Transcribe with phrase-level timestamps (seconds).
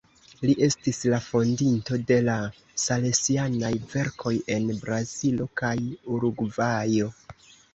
[0.49, 2.37] Li estis la fondinto de la
[2.85, 5.75] salesianaj verkoj en Brazilo kaj
[6.17, 7.13] Urugvajo.